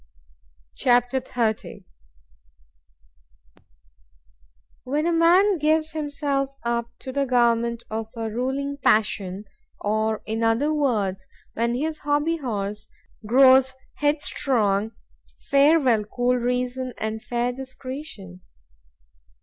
C 0.73 0.89
H 0.89 0.95
A 0.95 1.01
P. 1.01 1.19
XXX 1.29 1.83
WHEN 4.83 5.05
a 5.05 5.13
man 5.13 5.59
gives 5.59 5.91
himself 5.91 6.55
up 6.63 6.89
to 6.97 7.11
the 7.11 7.27
government 7.27 7.83
of 7.91 8.09
a 8.17 8.31
ruling 8.31 8.77
passion,—or, 8.77 10.23
in 10.25 10.41
other 10.41 10.73
words, 10.73 11.27
when 11.53 11.75
his 11.75 11.99
HOBBY 11.99 12.37
HORSE 12.37 12.87
grows 13.27 13.75
headstrong,——farewell 13.97 16.05
cool 16.05 16.35
reason 16.35 16.93
and 16.97 17.21
fair 17.23 17.51
discretion! 17.51 18.41